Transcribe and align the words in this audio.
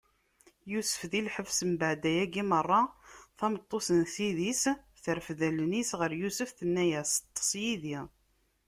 Yusef 0.71 1.01
di 1.11 1.21
lḥebs 1.27 1.57
Mbeɛd 1.71 2.03
ayagi 2.11 2.43
meṛṛa, 2.49 2.81
tameṭṭut 3.37 3.87
n 3.99 4.01
ssid-is 4.09 4.63
terfed 5.03 5.39
allen-is 5.47 5.89
ɣer 5.99 6.11
Yusef, 6.21 6.49
tenna-yas: 6.57 7.11
Ṭṭeṣ 7.27 7.49
yid-i! 7.63 7.99